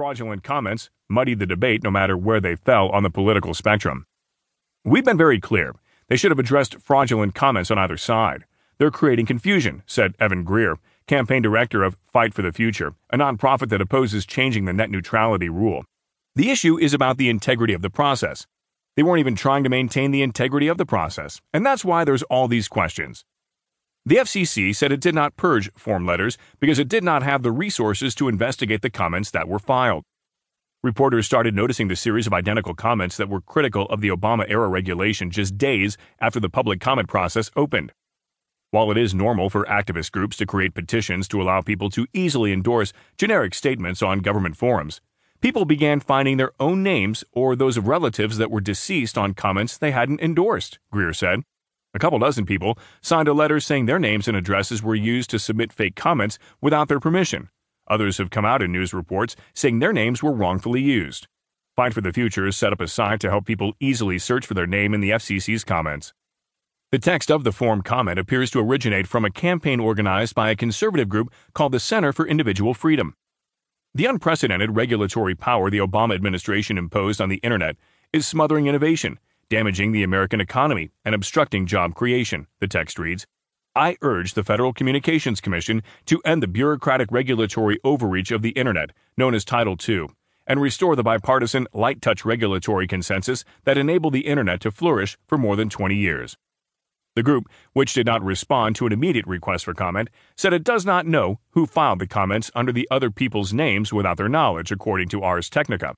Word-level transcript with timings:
Fraudulent 0.00 0.42
comments 0.42 0.88
muddied 1.10 1.40
the 1.40 1.46
debate 1.46 1.84
no 1.84 1.90
matter 1.90 2.16
where 2.16 2.40
they 2.40 2.56
fell 2.56 2.88
on 2.88 3.02
the 3.02 3.10
political 3.10 3.52
spectrum. 3.52 4.06
We've 4.82 5.04
been 5.04 5.18
very 5.18 5.38
clear. 5.38 5.74
They 6.08 6.16
should 6.16 6.30
have 6.30 6.38
addressed 6.38 6.80
fraudulent 6.80 7.34
comments 7.34 7.70
on 7.70 7.78
either 7.78 7.98
side. 7.98 8.46
They're 8.78 8.90
creating 8.90 9.26
confusion, 9.26 9.82
said 9.84 10.14
Evan 10.18 10.42
Greer, 10.42 10.78
campaign 11.06 11.42
director 11.42 11.82
of 11.82 11.98
Fight 12.10 12.32
for 12.32 12.40
the 12.40 12.50
Future, 12.50 12.94
a 13.10 13.18
nonprofit 13.18 13.68
that 13.68 13.82
opposes 13.82 14.24
changing 14.24 14.64
the 14.64 14.72
net 14.72 14.88
neutrality 14.88 15.50
rule. 15.50 15.84
The 16.34 16.50
issue 16.50 16.78
is 16.78 16.94
about 16.94 17.18
the 17.18 17.28
integrity 17.28 17.74
of 17.74 17.82
the 17.82 17.90
process. 17.90 18.46
They 18.96 19.02
weren't 19.02 19.20
even 19.20 19.36
trying 19.36 19.64
to 19.64 19.68
maintain 19.68 20.12
the 20.12 20.22
integrity 20.22 20.68
of 20.68 20.78
the 20.78 20.86
process, 20.86 21.42
and 21.52 21.66
that's 21.66 21.84
why 21.84 22.04
there's 22.04 22.22
all 22.22 22.48
these 22.48 22.68
questions. 22.68 23.26
The 24.06 24.16
FCC 24.16 24.74
said 24.74 24.92
it 24.92 25.00
did 25.00 25.14
not 25.14 25.36
purge 25.36 25.70
form 25.74 26.06
letters 26.06 26.38
because 26.58 26.78
it 26.78 26.88
did 26.88 27.04
not 27.04 27.22
have 27.22 27.42
the 27.42 27.52
resources 27.52 28.14
to 28.14 28.28
investigate 28.28 28.80
the 28.80 28.88
comments 28.88 29.30
that 29.32 29.46
were 29.46 29.58
filed. 29.58 30.04
Reporters 30.82 31.26
started 31.26 31.54
noticing 31.54 31.88
the 31.88 31.96
series 31.96 32.26
of 32.26 32.32
identical 32.32 32.74
comments 32.74 33.18
that 33.18 33.28
were 33.28 33.42
critical 33.42 33.84
of 33.86 34.00
the 34.00 34.08
Obama 34.08 34.46
era 34.48 34.68
regulation 34.68 35.30
just 35.30 35.58
days 35.58 35.98
after 36.18 36.40
the 36.40 36.48
public 36.48 36.80
comment 36.80 37.08
process 37.08 37.50
opened. 37.54 37.92
While 38.70 38.90
it 38.90 38.96
is 38.96 39.12
normal 39.14 39.50
for 39.50 39.66
activist 39.66 40.12
groups 40.12 40.38
to 40.38 40.46
create 40.46 40.74
petitions 40.74 41.28
to 41.28 41.42
allow 41.42 41.60
people 41.60 41.90
to 41.90 42.06
easily 42.14 42.54
endorse 42.54 42.94
generic 43.18 43.52
statements 43.52 44.00
on 44.00 44.20
government 44.20 44.56
forums, 44.56 45.02
people 45.42 45.66
began 45.66 46.00
finding 46.00 46.38
their 46.38 46.52
own 46.58 46.82
names 46.82 47.22
or 47.32 47.54
those 47.54 47.76
of 47.76 47.86
relatives 47.86 48.38
that 48.38 48.50
were 48.50 48.62
deceased 48.62 49.18
on 49.18 49.34
comments 49.34 49.76
they 49.76 49.90
hadn't 49.90 50.22
endorsed, 50.22 50.78
Greer 50.90 51.12
said. 51.12 51.42
A 51.92 51.98
couple 51.98 52.20
dozen 52.20 52.46
people 52.46 52.78
signed 53.00 53.26
a 53.26 53.32
letter 53.32 53.58
saying 53.58 53.86
their 53.86 53.98
names 53.98 54.28
and 54.28 54.36
addresses 54.36 54.82
were 54.82 54.94
used 54.94 55.28
to 55.30 55.40
submit 55.40 55.72
fake 55.72 55.96
comments 55.96 56.38
without 56.60 56.88
their 56.88 57.00
permission. 57.00 57.48
Others 57.88 58.18
have 58.18 58.30
come 58.30 58.44
out 58.44 58.62
in 58.62 58.70
news 58.70 58.94
reports 58.94 59.34
saying 59.54 59.80
their 59.80 59.92
names 59.92 60.22
were 60.22 60.32
wrongfully 60.32 60.80
used. 60.80 61.26
Fight 61.74 61.92
for 61.92 62.00
the 62.00 62.12
Future 62.12 62.44
has 62.44 62.56
set 62.56 62.72
up 62.72 62.80
a 62.80 62.86
site 62.86 63.20
to 63.20 63.30
help 63.30 63.44
people 63.44 63.74
easily 63.80 64.18
search 64.18 64.46
for 64.46 64.54
their 64.54 64.66
name 64.66 64.94
in 64.94 65.00
the 65.00 65.10
FCC's 65.10 65.64
comments. 65.64 66.12
The 66.92 66.98
text 66.98 67.30
of 67.30 67.42
the 67.42 67.52
form 67.52 67.82
comment 67.82 68.18
appears 68.18 68.50
to 68.52 68.60
originate 68.60 69.08
from 69.08 69.24
a 69.24 69.30
campaign 69.30 69.80
organized 69.80 70.34
by 70.34 70.50
a 70.50 70.56
conservative 70.56 71.08
group 71.08 71.32
called 71.54 71.72
the 71.72 71.80
Center 71.80 72.12
for 72.12 72.26
Individual 72.26 72.74
Freedom. 72.74 73.14
The 73.94 74.06
unprecedented 74.06 74.76
regulatory 74.76 75.34
power 75.34 75.70
the 75.70 75.78
Obama 75.78 76.14
administration 76.14 76.78
imposed 76.78 77.20
on 77.20 77.28
the 77.28 77.38
Internet 77.38 77.76
is 78.12 78.26
smothering 78.26 78.66
innovation, 78.66 79.18
damaging 79.50 79.92
the 79.92 80.04
American 80.04 80.40
economy, 80.40 80.90
and 81.04 81.14
obstructing 81.14 81.66
job 81.66 81.94
creation, 81.94 82.46
the 82.60 82.68
text 82.68 82.98
reads. 82.98 83.26
I 83.74 83.96
urge 84.00 84.34
the 84.34 84.44
Federal 84.44 84.72
Communications 84.72 85.40
Commission 85.40 85.82
to 86.06 86.22
end 86.24 86.42
the 86.42 86.48
bureaucratic 86.48 87.10
regulatory 87.10 87.78
overreach 87.84 88.30
of 88.30 88.42
the 88.42 88.50
Internet, 88.50 88.90
known 89.16 89.34
as 89.34 89.44
Title 89.44 89.76
II, 89.88 90.06
and 90.46 90.60
restore 90.60 90.96
the 90.96 91.02
bipartisan, 91.02 91.66
light 91.72 92.00
touch 92.00 92.24
regulatory 92.24 92.86
consensus 92.86 93.44
that 93.64 93.76
enabled 93.76 94.12
the 94.12 94.26
Internet 94.26 94.60
to 94.60 94.70
flourish 94.70 95.18
for 95.26 95.36
more 95.36 95.56
than 95.56 95.68
20 95.68 95.94
years. 95.94 96.36
The 97.16 97.24
group, 97.24 97.48
which 97.72 97.92
did 97.92 98.06
not 98.06 98.22
respond 98.22 98.76
to 98.76 98.86
an 98.86 98.92
immediate 98.92 99.26
request 99.26 99.64
for 99.64 99.74
comment, 99.74 100.10
said 100.36 100.52
it 100.52 100.62
does 100.62 100.86
not 100.86 101.06
know 101.06 101.40
who 101.50 101.66
filed 101.66 101.98
the 101.98 102.06
comments 102.06 102.52
under 102.54 102.72
the 102.72 102.86
other 102.88 103.10
people's 103.10 103.52
names 103.52 103.92
without 103.92 104.16
their 104.16 104.28
knowledge, 104.28 104.70
according 104.70 105.08
to 105.08 105.22
Ars 105.22 105.50
Technica. 105.50 105.94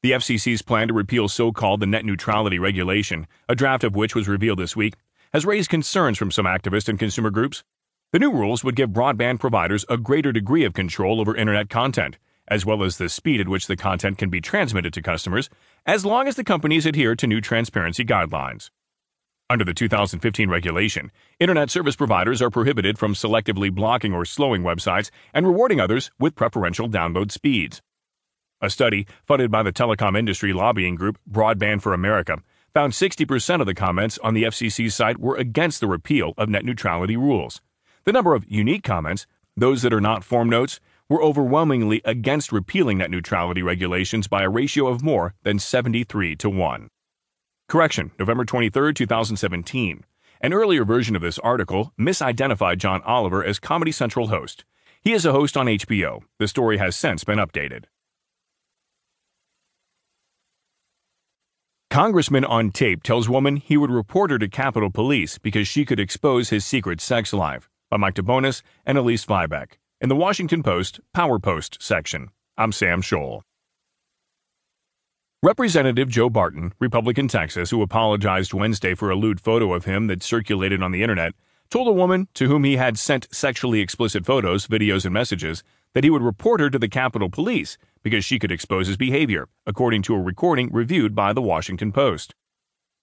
The 0.00 0.12
FCC's 0.12 0.62
plan 0.62 0.86
to 0.88 0.94
repeal 0.94 1.26
so 1.26 1.50
called 1.50 1.80
the 1.80 1.86
net 1.86 2.04
neutrality 2.04 2.60
regulation, 2.60 3.26
a 3.48 3.56
draft 3.56 3.82
of 3.82 3.96
which 3.96 4.14
was 4.14 4.28
revealed 4.28 4.60
this 4.60 4.76
week, 4.76 4.94
has 5.32 5.44
raised 5.44 5.70
concerns 5.70 6.16
from 6.16 6.30
some 6.30 6.46
activist 6.46 6.88
and 6.88 7.00
consumer 7.00 7.30
groups. 7.30 7.64
The 8.12 8.20
new 8.20 8.30
rules 8.30 8.62
would 8.62 8.76
give 8.76 8.90
broadband 8.90 9.40
providers 9.40 9.84
a 9.88 9.96
greater 9.96 10.30
degree 10.30 10.64
of 10.64 10.72
control 10.72 11.20
over 11.20 11.34
Internet 11.34 11.68
content, 11.68 12.16
as 12.46 12.64
well 12.64 12.84
as 12.84 12.96
the 12.96 13.08
speed 13.08 13.40
at 13.40 13.48
which 13.48 13.66
the 13.66 13.76
content 13.76 14.18
can 14.18 14.30
be 14.30 14.40
transmitted 14.40 14.92
to 14.92 15.02
customers, 15.02 15.50
as 15.84 16.04
long 16.06 16.28
as 16.28 16.36
the 16.36 16.44
companies 16.44 16.86
adhere 16.86 17.16
to 17.16 17.26
new 17.26 17.40
transparency 17.40 18.04
guidelines. 18.04 18.70
Under 19.50 19.64
the 19.64 19.74
2015 19.74 20.48
regulation, 20.48 21.10
Internet 21.40 21.70
service 21.70 21.96
providers 21.96 22.40
are 22.40 22.50
prohibited 22.50 22.98
from 22.98 23.14
selectively 23.14 23.74
blocking 23.74 24.14
or 24.14 24.24
slowing 24.24 24.62
websites 24.62 25.10
and 25.34 25.44
rewarding 25.44 25.80
others 25.80 26.12
with 26.20 26.36
preferential 26.36 26.88
download 26.88 27.32
speeds. 27.32 27.82
A 28.60 28.70
study 28.70 29.06
funded 29.24 29.52
by 29.52 29.62
the 29.62 29.72
telecom 29.72 30.18
industry 30.18 30.52
lobbying 30.52 30.96
group 30.96 31.16
Broadband 31.30 31.80
for 31.80 31.94
America 31.94 32.38
found 32.74 32.92
60% 32.92 33.60
of 33.60 33.66
the 33.66 33.74
comments 33.74 34.18
on 34.18 34.34
the 34.34 34.42
FCC's 34.42 34.96
site 34.96 35.18
were 35.18 35.36
against 35.36 35.80
the 35.80 35.86
repeal 35.86 36.34
of 36.36 36.48
net 36.48 36.64
neutrality 36.64 37.16
rules. 37.16 37.60
The 38.02 38.12
number 38.12 38.34
of 38.34 38.44
unique 38.48 38.82
comments, 38.82 39.28
those 39.56 39.82
that 39.82 39.92
are 39.92 40.00
not 40.00 40.24
form 40.24 40.50
notes, 40.50 40.80
were 41.08 41.22
overwhelmingly 41.22 42.02
against 42.04 42.50
repealing 42.50 42.98
net 42.98 43.12
neutrality 43.12 43.62
regulations 43.62 44.26
by 44.26 44.42
a 44.42 44.50
ratio 44.50 44.88
of 44.88 45.04
more 45.04 45.34
than 45.44 45.60
73 45.60 46.34
to 46.36 46.50
1. 46.50 46.88
Correction, 47.68 48.10
November 48.18 48.44
23, 48.44 48.92
2017. 48.92 50.04
An 50.40 50.52
earlier 50.52 50.84
version 50.84 51.14
of 51.14 51.22
this 51.22 51.38
article 51.38 51.92
misidentified 51.98 52.78
John 52.78 53.02
Oliver 53.02 53.44
as 53.44 53.60
Comedy 53.60 53.92
Central 53.92 54.28
host. 54.28 54.64
He 55.00 55.12
is 55.12 55.24
a 55.24 55.32
host 55.32 55.56
on 55.56 55.66
HBO. 55.66 56.22
The 56.38 56.48
story 56.48 56.78
has 56.78 56.96
since 56.96 57.22
been 57.22 57.38
updated. 57.38 57.84
Congressman 61.98 62.44
on 62.44 62.70
tape 62.70 63.02
tells 63.02 63.28
woman 63.28 63.56
he 63.56 63.76
would 63.76 63.90
report 63.90 64.30
her 64.30 64.38
to 64.38 64.46
Capitol 64.46 64.88
Police 64.88 65.36
because 65.36 65.66
she 65.66 65.84
could 65.84 65.98
expose 65.98 66.48
his 66.48 66.64
secret 66.64 67.00
sex 67.00 67.32
life. 67.32 67.68
By 67.90 67.96
Mike 67.96 68.14
DeBonis 68.14 68.62
and 68.86 68.96
Elise 68.96 69.26
Viebeck. 69.26 69.78
In 70.00 70.08
the 70.08 70.14
Washington 70.14 70.62
Post 70.62 71.00
Power 71.12 71.40
Post 71.40 71.82
section. 71.82 72.28
I'm 72.56 72.70
Sam 72.70 73.02
Scholl. 73.02 73.42
Representative 75.42 76.08
Joe 76.08 76.30
Barton, 76.30 76.72
Republican 76.78 77.26
Texas, 77.26 77.70
who 77.70 77.82
apologized 77.82 78.54
Wednesday 78.54 78.94
for 78.94 79.10
a 79.10 79.16
lewd 79.16 79.40
photo 79.40 79.74
of 79.74 79.84
him 79.84 80.06
that 80.06 80.22
circulated 80.22 80.84
on 80.84 80.92
the 80.92 81.02
internet, 81.02 81.32
told 81.68 81.88
a 81.88 81.92
woman 81.92 82.28
to 82.34 82.46
whom 82.46 82.62
he 82.62 82.76
had 82.76 82.96
sent 82.96 83.26
sexually 83.34 83.80
explicit 83.80 84.24
photos, 84.24 84.68
videos, 84.68 85.04
and 85.04 85.14
messages 85.14 85.64
that 85.94 86.04
he 86.04 86.10
would 86.10 86.22
report 86.22 86.60
her 86.60 86.70
to 86.70 86.78
the 86.78 86.88
Capitol 86.88 87.28
Police 87.28 87.76
because 88.02 88.24
she 88.24 88.38
could 88.38 88.52
expose 88.52 88.86
his 88.86 88.96
behavior, 88.96 89.48
according 89.66 90.02
to 90.02 90.14
a 90.14 90.20
recording 90.20 90.70
reviewed 90.72 91.14
by 91.14 91.32
the 91.32 91.42
Washington 91.42 91.92
Post. 91.92 92.34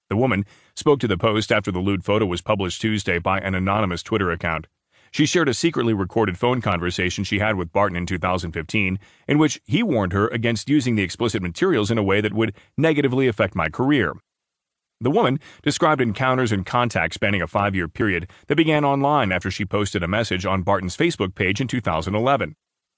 The 0.09 0.17
woman 0.17 0.45
spoke 0.75 0.99
to 0.99 1.07
the 1.07 1.17
Post 1.17 1.51
after 1.51 1.71
the 1.71 1.79
lewd 1.79 2.03
photo 2.03 2.25
was 2.25 2.41
published 2.41 2.81
Tuesday 2.81 3.19
by 3.19 3.39
an 3.39 3.55
anonymous 3.55 4.03
Twitter 4.03 4.31
account. 4.31 4.67
She 5.11 5.25
shared 5.25 5.49
a 5.49 5.53
secretly 5.53 5.93
recorded 5.93 6.37
phone 6.37 6.61
conversation 6.61 7.23
she 7.23 7.39
had 7.39 7.55
with 7.55 7.71
Barton 7.71 7.95
in 7.95 8.05
2015, 8.05 8.99
in 9.27 9.37
which 9.37 9.61
he 9.65 9.81
warned 9.81 10.13
her 10.13 10.27
against 10.27 10.69
using 10.69 10.95
the 10.95 11.03
explicit 11.03 11.41
materials 11.41 11.89
in 11.89 11.97
a 11.97 12.03
way 12.03 12.21
that 12.21 12.33
would 12.33 12.53
negatively 12.77 13.27
affect 13.27 13.55
my 13.55 13.69
career. 13.69 14.13
The 15.01 15.11
woman 15.11 15.39
described 15.61 16.01
encounters 16.01 16.51
and 16.51 16.65
contacts 16.65 17.15
spanning 17.15 17.41
a 17.41 17.47
five 17.47 17.75
year 17.75 17.87
period 17.87 18.29
that 18.47 18.55
began 18.55 18.85
online 18.85 19.31
after 19.31 19.51
she 19.51 19.65
posted 19.65 20.03
a 20.03 20.07
message 20.07 20.45
on 20.45 20.63
Barton's 20.63 20.95
Facebook 20.95 21.35
page 21.35 21.59
in 21.59 21.67
2011, 21.67 22.55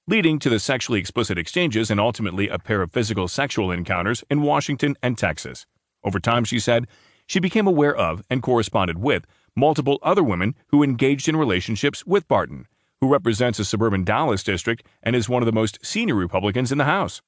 leading 0.08 0.40
to 0.40 0.50
the 0.50 0.60
sexually 0.60 1.00
explicit 1.00 1.38
exchanges 1.38 1.92
and 1.92 2.00
ultimately 2.00 2.48
a 2.48 2.58
pair 2.58 2.82
of 2.82 2.94
physical 2.94 3.28
sexual 3.28 3.72
encounters 3.72 4.24
in 4.30 4.42
Washington 4.42 4.96
and 5.04 5.18
Texas. 5.18 5.66
Over 6.04 6.20
time, 6.20 6.46
she 6.46 6.60
said, 6.60 6.88
she 7.26 7.42
became 7.42 7.68
aware 7.68 7.96
of 7.96 8.24
and 8.30 8.42
corresponded 8.42 9.00
with 9.00 9.26
multiple 9.54 10.00
other 10.02 10.24
women 10.24 10.56
who 10.68 10.82
engaged 10.82 11.28
in 11.28 11.36
relationships 11.36 12.06
with 12.06 12.28
Barton, 12.30 12.68
who 13.02 13.12
represents 13.12 13.60
a 13.60 13.66
suburban 13.66 14.06
Dallas 14.06 14.44
district 14.44 14.86
and 15.04 15.14
is 15.14 15.28
one 15.28 15.42
of 15.42 15.46
the 15.46 15.52
most 15.52 15.86
senior 15.86 16.16
Republicans 16.16 16.72
in 16.72 16.78
the 16.78 16.86
House. 16.86 17.22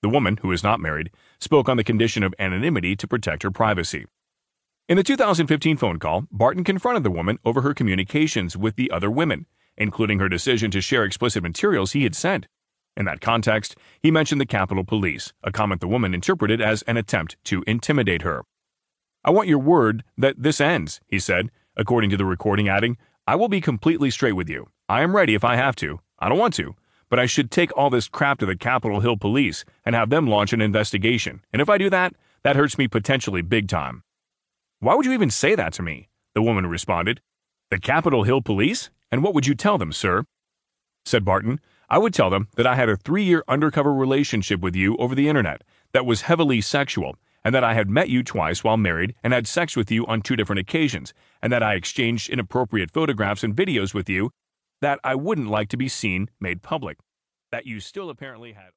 The 0.00 0.08
woman, 0.08 0.38
who 0.38 0.50
is 0.52 0.62
not 0.62 0.80
married, 0.80 1.10
spoke 1.40 1.68
on 1.68 1.76
the 1.76 1.84
condition 1.84 2.22
of 2.22 2.34
anonymity 2.38 2.96
to 2.96 3.06
protect 3.06 3.42
her 3.42 3.50
privacy. 3.50 4.06
In 4.88 4.96
the 4.96 5.02
2015 5.02 5.76
phone 5.76 5.98
call, 5.98 6.24
Barton 6.32 6.64
confronted 6.64 7.02
the 7.02 7.10
woman 7.10 7.38
over 7.44 7.60
her 7.60 7.74
communications 7.74 8.56
with 8.56 8.76
the 8.76 8.90
other 8.90 9.10
women, 9.10 9.44
including 9.78 10.18
her 10.18 10.28
decision 10.28 10.70
to 10.72 10.82
share 10.82 11.04
explicit 11.04 11.42
materials 11.42 11.92
he 11.92 12.02
had 12.02 12.14
sent. 12.14 12.46
In 12.96 13.06
that 13.06 13.22
context, 13.22 13.76
he 14.02 14.10
mentioned 14.10 14.40
the 14.40 14.46
Capitol 14.46 14.84
Police, 14.84 15.32
a 15.42 15.52
comment 15.52 15.80
the 15.80 15.88
woman 15.88 16.12
interpreted 16.12 16.60
as 16.60 16.82
an 16.82 16.96
attempt 16.98 17.36
to 17.44 17.64
intimidate 17.66 18.22
her. 18.22 18.42
I 19.24 19.30
want 19.30 19.48
your 19.48 19.58
word 19.58 20.04
that 20.16 20.42
this 20.42 20.60
ends, 20.60 21.00
he 21.06 21.18
said, 21.18 21.50
according 21.76 22.10
to 22.10 22.16
the 22.16 22.24
recording, 22.24 22.68
adding, 22.68 22.98
I 23.26 23.36
will 23.36 23.48
be 23.48 23.60
completely 23.60 24.10
straight 24.10 24.32
with 24.32 24.48
you. 24.48 24.68
I 24.88 25.02
am 25.02 25.14
ready 25.14 25.34
if 25.34 25.44
I 25.44 25.56
have 25.56 25.76
to. 25.76 26.00
I 26.18 26.28
don't 26.28 26.38
want 26.38 26.54
to, 26.54 26.74
but 27.08 27.18
I 27.18 27.26
should 27.26 27.50
take 27.50 27.76
all 27.76 27.90
this 27.90 28.08
crap 28.08 28.38
to 28.40 28.46
the 28.46 28.56
Capitol 28.56 29.00
Hill 29.00 29.16
police 29.16 29.64
and 29.84 29.94
have 29.94 30.10
them 30.10 30.26
launch 30.26 30.52
an 30.52 30.60
investigation. 30.60 31.42
And 31.52 31.62
if 31.62 31.68
I 31.68 31.78
do 31.78 31.90
that, 31.90 32.14
that 32.42 32.56
hurts 32.56 32.78
me 32.78 32.88
potentially 32.88 33.42
big 33.42 33.68
time. 33.68 34.02
Why 34.80 34.94
would 34.94 35.06
you 35.06 35.12
even 35.12 35.30
say 35.30 35.54
that 35.54 35.72
to 35.74 35.82
me? 35.82 36.08
The 36.34 36.42
woman 36.42 36.66
responded. 36.66 37.20
The 37.70 37.78
Capitol 37.78 38.22
Hill 38.22 38.42
police? 38.42 38.90
And 39.10 39.22
what 39.22 39.34
would 39.34 39.46
you 39.46 39.54
tell 39.54 39.78
them, 39.78 39.92
sir? 39.92 40.24
Said 41.04 41.24
Barton. 41.24 41.60
I 41.90 41.98
would 41.98 42.12
tell 42.12 42.28
them 42.28 42.48
that 42.56 42.66
I 42.66 42.74
had 42.74 42.90
a 42.90 42.96
three 42.96 43.24
year 43.24 43.42
undercover 43.48 43.94
relationship 43.94 44.60
with 44.60 44.76
you 44.76 44.96
over 44.98 45.14
the 45.14 45.28
internet 45.28 45.62
that 45.92 46.04
was 46.04 46.22
heavily 46.22 46.60
sexual 46.60 47.16
and 47.44 47.54
that 47.54 47.64
I 47.64 47.72
had 47.72 47.88
met 47.88 48.10
you 48.10 48.22
twice 48.22 48.62
while 48.62 48.76
married 48.76 49.14
and 49.22 49.32
had 49.32 49.46
sex 49.46 49.74
with 49.74 49.90
you 49.90 50.04
on 50.06 50.20
two 50.20 50.36
different 50.36 50.60
occasions, 50.60 51.14
and 51.40 51.50
that 51.52 51.62
I 51.62 51.74
exchanged 51.74 52.28
inappropriate 52.28 52.90
photographs 52.90 53.42
and 53.42 53.56
videos 53.56 53.94
with 53.94 54.08
you 54.08 54.30
that 54.82 55.00
I 55.02 55.14
wouldn't 55.14 55.48
like 55.48 55.68
to 55.70 55.76
be 55.76 55.88
seen 55.88 56.28
made 56.40 56.62
public. 56.62 56.98
That 57.50 57.66
you 57.66 57.80
still 57.80 58.10
apparently 58.10 58.52
had. 58.52 58.66